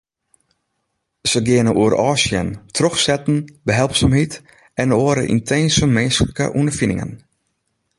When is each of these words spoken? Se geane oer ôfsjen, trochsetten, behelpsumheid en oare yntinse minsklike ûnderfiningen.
Se 1.31 1.39
geane 1.47 1.71
oer 1.81 1.93
ôfsjen, 2.09 2.47
trochsetten, 2.75 3.37
behelpsumheid 3.67 4.33
en 4.81 4.95
oare 5.01 5.23
yntinse 5.33 5.85
minsklike 5.95 6.45
ûnderfiningen. 6.59 7.11